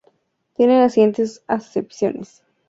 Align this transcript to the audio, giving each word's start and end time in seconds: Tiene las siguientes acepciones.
Tiene 0.55 0.79
las 0.79 0.93
siguientes 0.93 1.43
acepciones. 1.45 2.41